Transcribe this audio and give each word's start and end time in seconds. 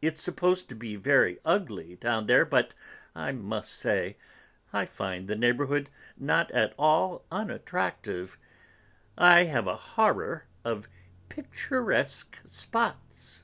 It's 0.00 0.22
supposed 0.22 0.70
to 0.70 0.74
be 0.74 0.96
very 0.96 1.40
ugly 1.44 1.96
down 1.96 2.24
there, 2.24 2.46
but 2.46 2.74
I 3.14 3.32
must 3.32 3.70
say, 3.70 4.16
I 4.72 4.86
find 4.86 5.28
the 5.28 5.36
neighborhood 5.36 5.90
not 6.16 6.50
at 6.52 6.72
all 6.78 7.26
unattractive; 7.30 8.38
I 9.18 9.44
have 9.44 9.66
a 9.66 9.76
horror 9.76 10.46
of 10.64 10.88
'picturesque 11.28 12.38
spots'." 12.46 13.42